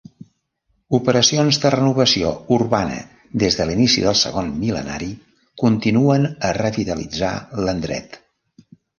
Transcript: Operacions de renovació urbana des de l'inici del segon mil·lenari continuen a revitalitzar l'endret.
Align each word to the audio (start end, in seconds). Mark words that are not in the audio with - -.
Operacions 0.97 1.57
de 1.65 1.71
renovació 1.73 2.29
urbana 2.55 2.95
des 3.43 3.57
de 3.59 3.67
l'inici 3.69 4.03
del 4.05 4.17
segon 4.21 4.49
mil·lenari 4.61 5.09
continuen 5.65 6.25
a 6.49 6.51
revitalitzar 6.59 7.35
l'endret. 7.67 8.19